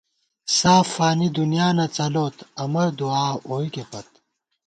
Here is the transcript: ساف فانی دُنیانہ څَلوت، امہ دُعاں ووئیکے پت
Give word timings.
ساف 0.57 0.87
فانی 0.95 1.27
دُنیانہ 1.37 1.85
څَلوت، 1.95 2.37
امہ 2.63 2.83
دُعاں 2.97 3.33
ووئیکے 3.49 3.83
پت 3.91 4.07